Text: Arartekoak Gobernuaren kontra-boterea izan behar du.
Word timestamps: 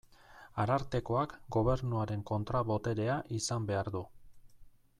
Arartekoak 0.61 1.35
Gobernuaren 1.57 2.23
kontra-boterea 2.31 3.19
izan 3.41 3.69
behar 3.69 3.93
du. 3.97 4.03